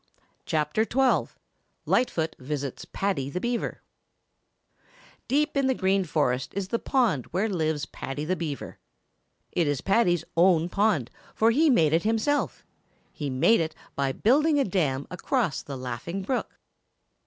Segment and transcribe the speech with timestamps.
[0.47, 1.27] CHAPTER XII
[1.85, 3.83] LIGHTFOOT VISITS PADDY THE BEAVER
[5.27, 8.79] Deep in the Green Forest is the pond where lives Paddy the Beaver.
[9.51, 12.65] It is Paddy's own pond, for he made it himself.
[13.11, 16.57] He made it by building a dam across the Laughing Brook.